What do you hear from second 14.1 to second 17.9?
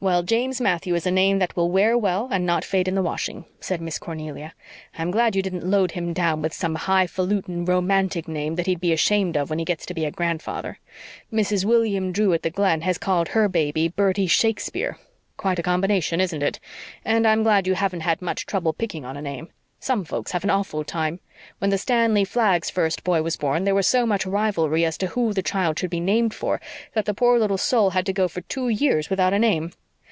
Shakespeare. Quite a combination, isn't it? And I'm glad you